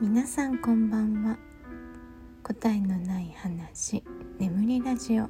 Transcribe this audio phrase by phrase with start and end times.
[0.00, 1.36] 皆さんこんばんは。
[2.42, 4.02] 答えのない話
[4.38, 5.28] 眠りラジオ。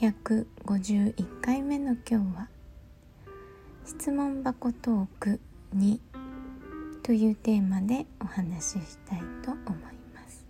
[0.00, 2.48] 151回目の今日は
[3.84, 5.40] 質問箱トーク
[5.74, 5.98] 2
[7.02, 10.46] というテーマでお話ししたいと思います、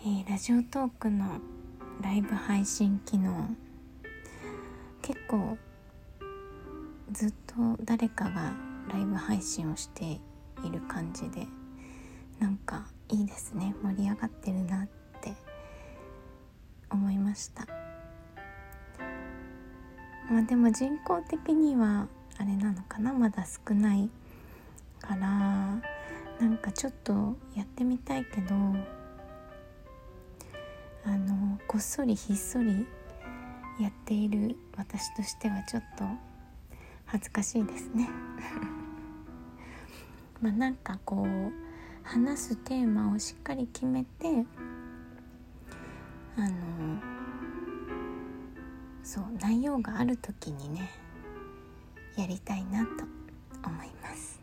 [0.00, 1.38] えーラジオトークの
[2.02, 3.50] ライブ配信機能
[5.02, 5.56] 結構
[7.12, 7.45] ずっと
[7.84, 8.52] 誰かが
[8.92, 10.20] ライブ配信をして
[10.64, 11.46] いる感じで
[12.38, 13.74] なんかいいですね。
[13.82, 14.88] 盛り上がってるなっ
[15.20, 15.32] て
[16.90, 17.66] 思いました。
[20.30, 23.12] まあでも人口的にはあれなのかな？
[23.12, 24.10] まだ少ない
[25.00, 25.18] から
[26.40, 28.54] なんかちょっとやってみたいけど
[31.04, 32.86] あのこっそりひっそり
[33.80, 36.04] やっている私としてはちょっと
[37.06, 38.08] 恥ずかしいですね。
[40.42, 41.52] まあなんかこう
[42.02, 44.44] 話すテーマをしっかり決めて
[46.36, 47.00] あの
[49.02, 50.90] そう内容がある時にね
[52.16, 53.04] やりたいなと
[53.64, 54.40] 思います。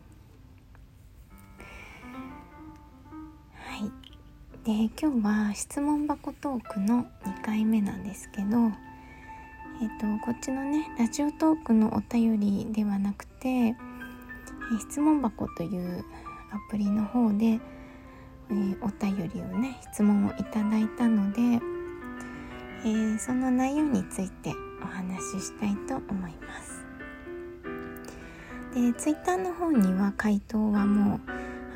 [3.54, 3.92] はい。
[4.64, 8.72] で今日は質問箱トークの2回目なんですけど
[9.82, 13.74] えっとこっちのねラジオトークのお便りではなくて、え
[14.80, 16.04] 質問箱という
[16.52, 21.40] アプリの方で、えーお便りをね質問をいただいたので、
[22.84, 24.52] えその内容について
[24.82, 26.84] お話ししたいと思います。
[28.74, 31.20] でツイッターの方には回答はもう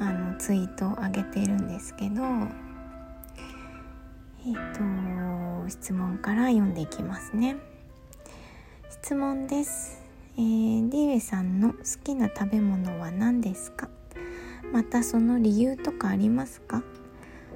[0.00, 2.22] あのツイートを上げてるんですけど
[4.46, 7.56] えっ、と質問から読んでいきますね。
[9.08, 10.02] 質問です、
[10.36, 13.88] えー、リュウエさんの好きな食べ物は何ですか？
[14.70, 16.82] またその理由とかありますか？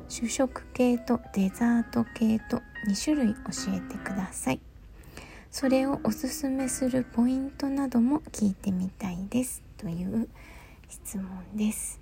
[0.09, 4.61] 主食系とデザート系と2種類教えてください。
[5.51, 9.63] それをおすすめするポイントなども聞いてみたいです。
[9.77, 10.31] という
[10.89, 12.01] 質問です、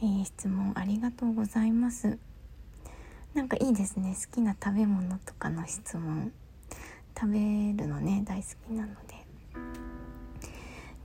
[0.00, 2.16] えー質問ありがとうございます。
[3.34, 4.14] なんかいいですね。
[4.14, 6.32] 好きな食べ物とかの質問。
[7.18, 7.38] 食べ
[7.76, 9.18] るのね大好きなので。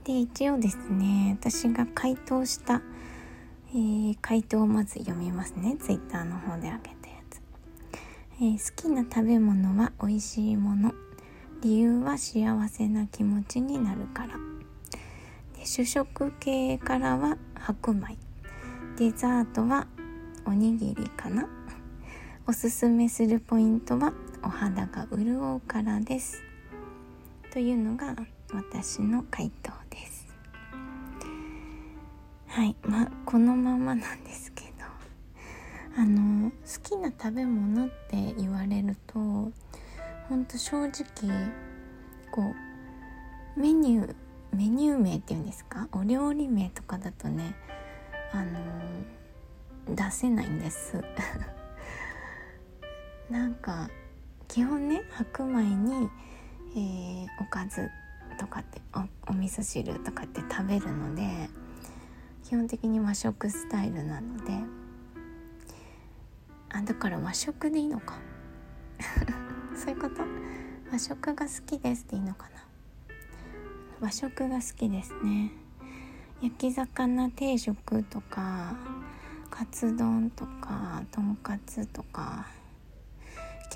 [0.04, 2.82] で一応ですね私が回答した、
[3.70, 5.76] えー回答をまず読みますね。
[5.80, 7.40] ツイッターの方であげたやつ、
[8.40, 10.92] えー好きな食べ物は美味しいもの。
[11.62, 14.34] 理由は幸せな気持ちになるから。
[15.58, 18.18] で主食系からは白米。
[18.98, 19.86] デザートは
[20.44, 21.48] おにぎりかな。
[22.46, 24.12] おすすめするポイントは
[24.44, 26.42] お肌が潤うからです。
[27.50, 28.14] というのが
[28.52, 30.26] 私の回答です。
[32.48, 32.76] はい。
[32.82, 34.84] まこのままなんですけど。
[35.96, 39.52] あの好きな食べ物って言われると
[40.28, 40.92] ほんと正直
[42.32, 42.52] こ
[43.56, 44.14] うメニュー
[44.52, 45.88] メニュー名っていうんですか？
[45.92, 47.54] お料理名とかだとね
[48.32, 51.00] あの出せないんです。
[53.30, 53.88] なんか
[54.54, 56.08] 基本ね白米に、
[56.76, 57.90] えーおかず
[58.38, 61.48] とかっておお味噌汁とかって食べるので
[62.44, 64.52] 基本的に和食スタイルなので
[66.70, 68.14] あだから和食でいいのか。
[69.76, 70.22] そういうこと？
[70.92, 72.60] 和食が好きですっていいのかな？
[74.00, 75.50] 和食が好きですね。
[76.40, 78.76] 焼き魚定食とか
[79.50, 82.46] カツ丼とかとんかつとか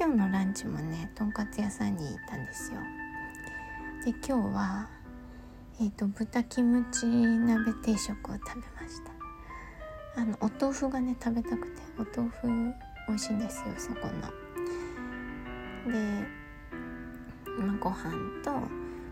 [0.01, 2.79] 今日のランチもねとんかつ屋さんに行ったんですよ。
[4.05, 4.89] で今日は
[5.81, 9.03] えー、と豚キムチ鍋定食を食べまし
[10.15, 10.21] た。
[10.21, 12.47] あのお豆腐がね食べたくてお豆腐
[13.09, 14.13] 美味しいんですよそこの。
[15.93, 15.99] で、
[17.61, 18.13] まあ、ご飯
[18.45, 18.53] と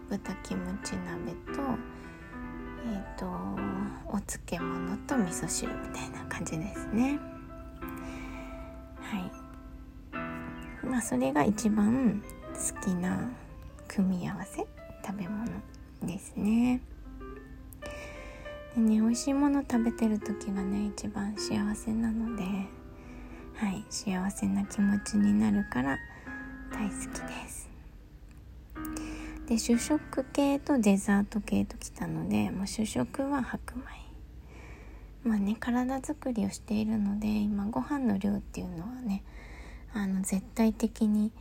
[0.09, 1.63] 豚キムチ鍋と
[2.89, 3.27] えっ、と
[4.07, 7.19] お漬物と味噌汁みたいな感じですね。
[9.01, 9.46] はい。
[10.89, 12.23] まあそれが一番
[12.55, 13.31] 好きな
[13.89, 14.67] 組み合わせ
[15.05, 15.47] 食べ物
[16.03, 16.81] ですね。
[18.75, 22.43] でね美味しいもの食べてる時がね一番幸せなので
[23.55, 25.99] はい幸せな気持ちになるから
[26.73, 27.69] 大好きです。
[29.47, 35.29] で主食系とデザート系ときたのでもう主食は白米。
[35.29, 39.23] まあね体作りをしているので今ご飯の量っていうのはね
[39.95, 41.33] あの絶対的に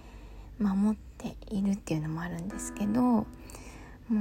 [0.59, 3.25] 守っているっていうのもあるんですけども
[4.09, 4.15] う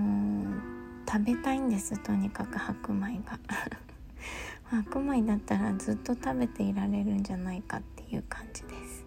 [1.06, 3.38] 食べたいんですとにかく白米が。
[4.64, 9.04] 白米だったらずっと食べていられるんじゃないかっていう感じです。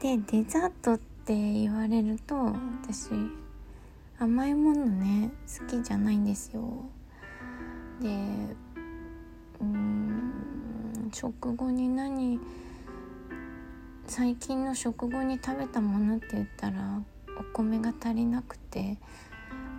[0.00, 3.10] でデザートって言われると私
[4.18, 6.62] 甘いものね好きじゃないんですよ。
[8.00, 8.08] で
[9.60, 12.38] うん食後に何
[14.06, 17.00] 最近の食後に食べたものって言ったら
[17.38, 18.98] お米が足りなくて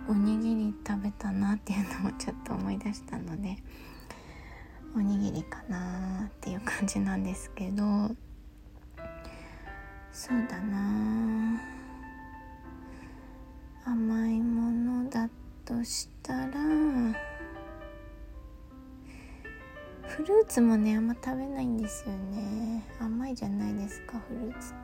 [0.08, 3.56] おにぎり食べたなっていうのをちょっと思い出したので
[4.94, 7.82] おにぎりかなっていう感じなんですけど
[10.12, 11.60] そうだな。
[13.84, 14.72] 甘いも
[15.04, 15.28] のだ
[15.64, 16.52] としたら
[20.16, 22.82] フルーツもねあんま食べないんですよね。
[22.98, 24.76] 甘いじゃないですかフルーツって。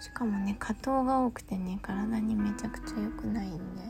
[0.00, 3.82] しかもね果糖が多くてね体にめちゃくちゃ良くないんで。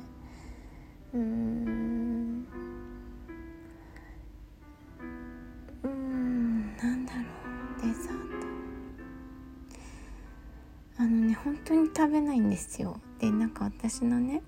[1.13, 2.47] うーん
[5.83, 7.25] うーんなんだろう。
[7.83, 8.15] デザート。
[10.97, 12.99] あのね本当に食べないんですよ。
[13.19, 14.41] でなんか私のね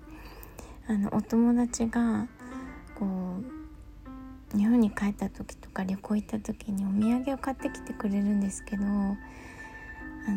[0.87, 2.27] あのお友達が
[2.97, 3.50] こう
[4.55, 9.17] 日本に帰った時とか旅行行った時にお土産を買ってきてくれるんですけどあの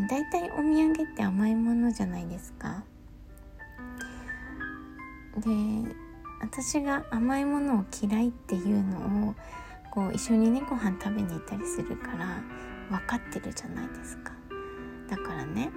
[0.08, 2.84] 大体お土産って甘いものじゃないですか。
[5.36, 5.50] で
[6.40, 9.34] 私が甘いものを嫌いっていうのを
[9.90, 12.42] こう一緒にねご飯食べに行ったりするから
[12.90, 14.32] 分かってるじゃないですか
[15.08, 15.70] だからね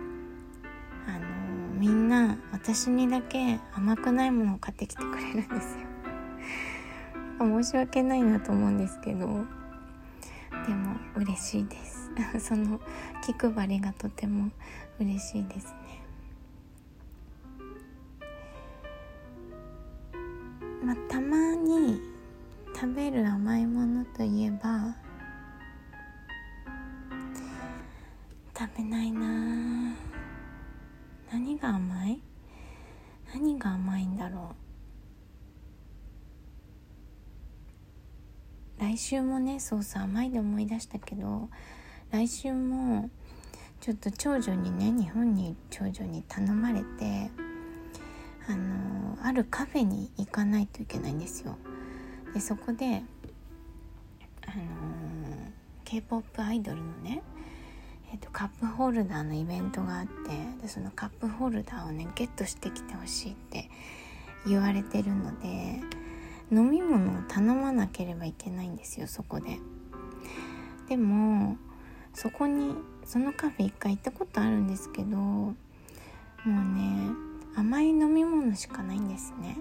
[1.07, 1.25] あの、
[1.79, 5.96] みんな私にだけ甘くないものを買ってきてくれるんですよ
[7.39, 9.45] 申し訳ないなと思うんですけど。
[10.65, 12.11] でも嬉しいです。
[12.39, 12.79] その
[13.21, 14.51] 気配りがとても
[14.99, 16.01] 嬉しいですね。
[20.83, 22.01] まあ、たまに
[22.73, 24.95] 食べる甘いものといえば
[28.57, 29.95] 食べないな。
[31.31, 32.21] 何が甘い？
[33.33, 34.66] 何が甘いんだろう？
[38.79, 41.49] 来週もねそうそう甘いで思い出したけど
[42.11, 43.09] 来週も
[43.81, 47.29] ちょっと長女にね日本に長女に頼まれて
[48.47, 51.57] あのあるカフェに行かないといけないんですよ。
[52.33, 53.03] でそこで
[54.45, 54.63] あの
[55.83, 57.23] k p o p アイドルのね、
[58.11, 60.11] えーと、カップホルダーのイベントがあって
[60.61, 63.69] でそのカップホルダーをねゲットしてきてほしいって
[64.45, 65.81] 言われてるので
[66.51, 69.59] 飲み物を頼まなければいけないんですよそこで。
[70.87, 71.57] でも
[72.13, 72.73] そこに
[73.05, 75.55] そのカフェ一回行ったことあるんですけども
[76.45, 77.09] うね
[77.55, 79.57] 甘い飲み物しかないんですね。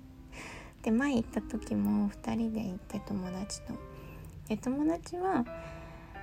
[0.82, 3.74] で前行った時も2人で行って友達と。
[4.48, 5.44] で友達は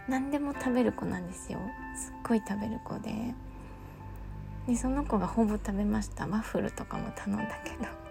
[0.08, 1.60] 何でも食べる子なんですよ。
[1.96, 3.34] すっごい食べる子で。
[4.68, 6.28] でその子がほぼ食べました。
[6.28, 8.09] ワッフルとかも頼んだけど。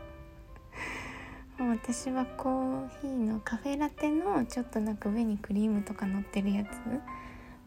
[1.82, 6.69] 私はコーヒーのカフェラテのちょっとなんか上にクリームとか乗ってるやつ。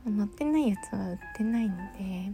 [0.09, 2.31] 乗ってないやつは売ってないので。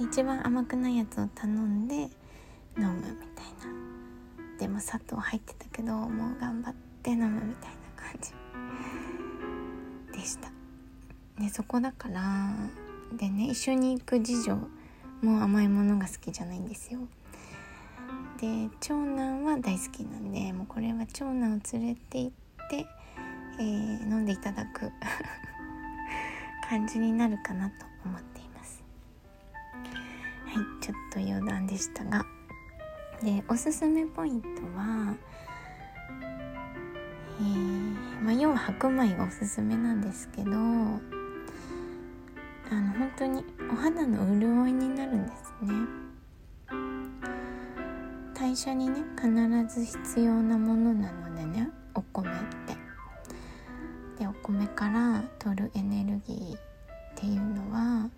[0.00, 3.02] 一番甘くないやつを頼んで飲むみ
[3.34, 4.58] たいな。
[4.58, 8.32] でも砂糖入ってたけどもう頑張って飲むみたいな感じ。
[10.18, 10.50] でした。
[11.40, 12.50] でそこだから。
[13.16, 14.58] でね一緒に行く次女
[15.22, 17.00] も甘いものが好きじゃないんですよ。
[18.38, 22.30] で長男は大好きなんでもうこれは長男を連れて行っ
[22.68, 22.86] て、
[23.58, 24.92] えー、飲んでいただく
[26.68, 28.82] 感じになるかなと思っています。
[30.44, 32.24] はいちょっと余談でしたが。
[33.22, 35.14] でおすすめポイントは
[37.38, 41.00] えー、まあ、要は白米がおすすめなんですけどあの
[42.98, 46.05] 本当にお肌の潤いになるんですね。
[48.46, 49.28] 代謝にね必
[49.74, 52.32] ず必要なものなのでねお米っ
[52.64, 52.76] て。
[54.20, 56.60] でお米から取るエネルギーっ
[57.16, 58.08] ていうのは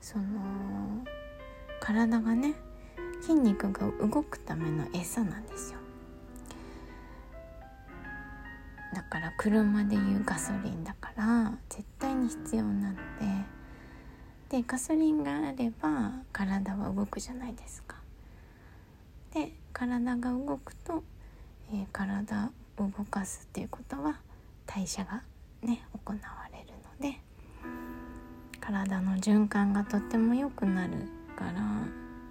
[0.00, 0.24] その
[1.80, 2.54] 体がね
[3.20, 5.80] 筋肉が動くための餌なんですよ。
[8.94, 13.00] だから車でいうガソリンだから絶対に必要なので。
[14.50, 17.97] でガソリンがあれば体は動くじゃないですか。
[19.34, 21.02] で体が動くと、
[21.72, 24.20] えー、体を動かすっていうことは
[24.66, 25.22] 代謝が
[25.62, 26.18] ね行わ
[26.52, 27.18] れるので
[28.60, 30.92] 体の循環がとっても良くなる
[31.36, 31.52] から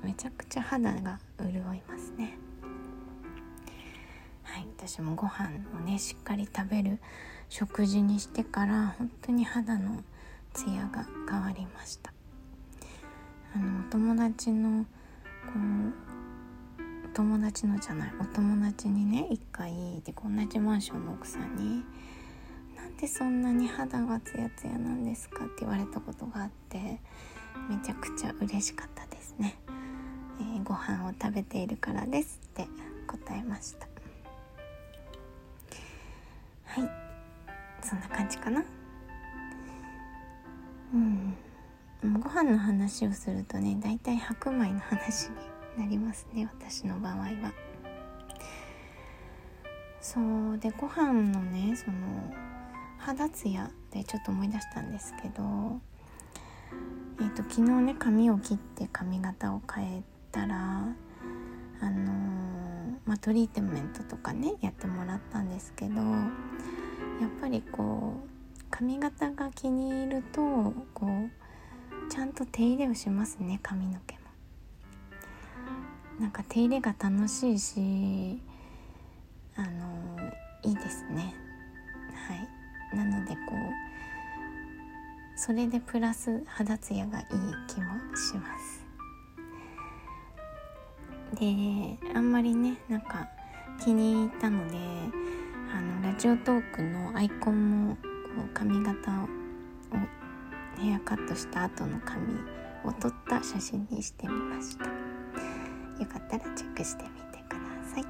[0.03, 2.37] めちゃくちゃ肌が潤いますね。
[4.43, 6.99] はい私もご飯をねしっかり食べる
[7.49, 10.03] 食事にしてから本当に肌の
[10.53, 12.13] ツヤが変わりました。
[13.55, 14.87] あのお友達のこ
[15.55, 16.26] う
[17.17, 19.71] 友達のじゃないお友達にね一回
[20.05, 21.83] で同じマンションの奥さんに
[22.77, 27.01] 「なんでそんなに肌がツヤツヤなんですか?」って言われたことがあって
[27.69, 29.57] めちゃくちゃ嬉しかったですね、
[30.39, 32.67] えー、ご飯を食べているからですって
[33.07, 33.87] 答えました。
[36.65, 36.91] はい。
[37.81, 38.63] そんな感じかな。
[40.93, 41.33] うん。
[42.21, 47.53] ご飯の話をするとねだいたい白米の話になりますね私の場合は
[50.01, 50.19] そ
[50.51, 51.97] うでご飯のねその
[52.97, 55.79] 肌ツヤでちょっと思い出したんですけど
[57.19, 60.83] えーと、昨日ね髪を切って髪型を変えたら
[61.79, 62.11] あのー、
[63.05, 70.41] まあ、トリートメントとかねやってもらったんですけどやっぱりこう髪型が気に入ると
[70.93, 74.16] こうちゃんと手入れをしますね髪の毛。
[76.19, 78.39] なんか手入れが楽しいし
[79.55, 80.19] あの、
[80.63, 81.33] いいですね。
[82.27, 82.95] はい。
[82.95, 83.87] なのでこう
[85.39, 87.25] それでプラス肌ツヤがいい
[87.67, 88.85] 気もします。
[91.39, 93.27] であんまりねなんか
[93.83, 94.77] 気に入ったので
[95.71, 98.01] あのラジオトークのアイコンもこ
[98.45, 99.27] う髪型を
[100.79, 102.33] ヘアカットした後の髪
[102.85, 104.96] を撮った写真にしてみました。
[105.99, 107.57] よかったらチェックしてみてくだ
[107.93, 108.03] さい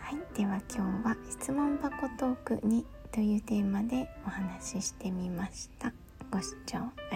[0.00, 5.92] はいでは今日は質問箱トーク2というテーマでお話ししてみました。
[6.34, 6.78] ご視聴